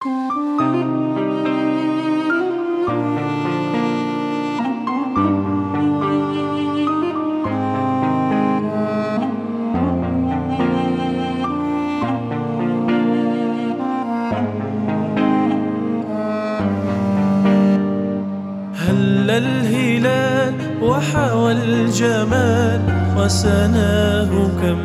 [0.00, 0.10] هل
[19.30, 22.80] الهلال وحوى الجمال
[23.16, 24.30] وسناه
[24.62, 24.78] كم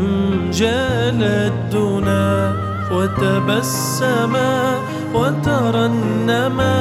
[0.51, 2.53] جال الدنا
[2.91, 6.75] وتبسما وترنما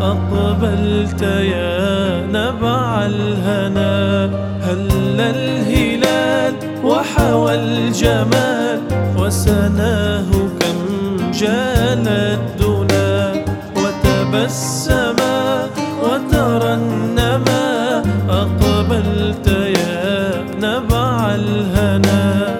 [0.00, 4.24] أقبلت يا نبع الهنا.
[4.62, 8.80] هل الهلال وحوى الجمال
[9.18, 10.30] وسناه
[10.60, 10.80] كم
[11.32, 13.32] جال الدنا.
[13.76, 15.66] وتبسما
[16.02, 17.66] وترنما
[18.28, 22.51] أقبلت يا نبع الهنا.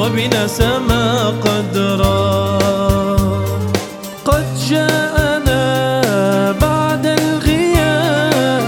[0.00, 2.58] وبنا سما قدرا.
[4.24, 5.62] قد جاءنا
[6.60, 8.62] بعد الغياب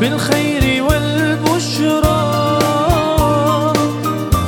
[0.00, 2.22] بالخير والبشرى.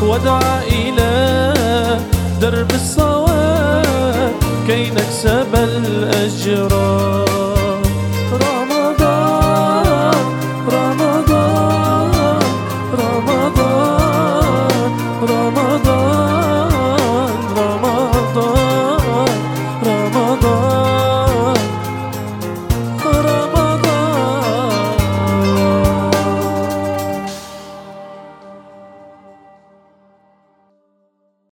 [0.03, 1.13] ودعا إلى
[2.41, 4.33] درب الصواب
[4.67, 7.28] كي نكسب الأجرار